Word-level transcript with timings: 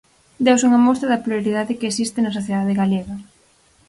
Deuse 0.45 0.67
unha 0.69 0.83
mostra 0.87 1.07
da 1.11 1.21
pluralidade 1.23 1.77
que 1.79 1.89
existe 1.91 2.19
na 2.21 2.35
sociedade 2.37 2.77
galega. 2.81 3.15